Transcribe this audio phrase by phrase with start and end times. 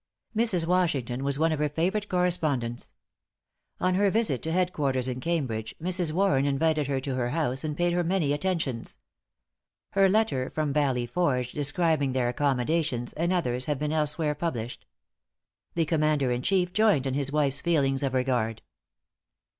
[0.35, 0.65] Mrs.
[0.65, 2.93] Washington was one of her favorite correspondents.
[3.79, 6.11] On her visit to head quarters in Cambridge, Mrs.
[6.11, 8.97] Warren invited her to her house, and paid her many attentions.
[9.91, 14.87] Her letter from Valley Forge, describing their accommodations, and others have been elsewhere published.
[15.75, 18.63] The Commander in chief joined in his wife's feelings of regard.